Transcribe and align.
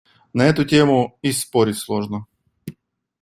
На 0.33 0.47
эту 0.47 0.65
тему 0.65 1.19
и 1.21 1.31
спорить 1.31 1.77
сложно. 1.77 2.25